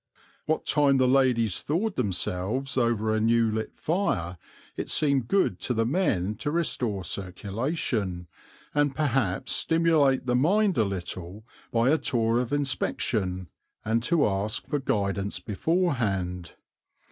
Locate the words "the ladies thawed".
0.97-1.95